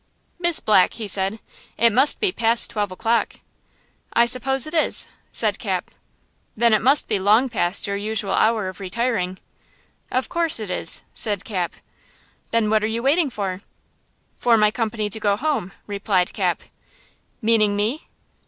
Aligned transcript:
"Miss 0.39 0.59
Black," 0.59 0.93
he 0.93 1.07
said, 1.07 1.39
"it 1.77 1.93
must 1.93 2.19
be 2.19 2.31
past 2.31 2.71
twelve 2.71 2.91
o'clock." 2.91 3.35
"I 4.13 4.25
suppose 4.25 4.65
it 4.65 4.73
is," 4.73 5.07
said 5.31 5.59
Cap. 5.59 5.91
"Then 6.57 6.73
it 6.73 6.81
must 6.81 7.07
be 7.07 7.19
long 7.19 7.49
past 7.49 7.85
your 7.85 7.97
usual 7.97 8.33
hour 8.33 8.67
of 8.67 8.79
retiring." 8.79 9.37
"Of 10.09 10.27
course 10.27 10.59
it 10.59 10.71
is," 10.71 11.03
said 11.13 11.45
Cap. 11.45 11.75
"Then 12.49 12.71
what 12.71 12.83
are 12.83 12.87
you 12.87 13.03
waiting 13.03 13.29
for?" 13.29 13.61
"For 14.39 14.57
my 14.57 14.71
company 14.71 15.07
to 15.07 15.19
go 15.19 15.35
home," 15.37 15.71
replied 15.85 16.33
Cap. 16.33 16.63
"Meaning 17.39 17.75
me?" 17.75 18.07